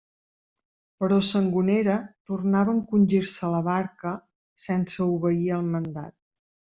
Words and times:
Però 1.01 1.17
Sangonera 1.27 1.97
tornava 2.31 2.73
a 2.75 2.77
encongir-se 2.77 3.45
a 3.49 3.51
la 3.57 3.61
barca 3.69 4.15
sense 4.65 5.11
obeir 5.19 5.45
el 5.61 5.69
mandat. 5.77 6.19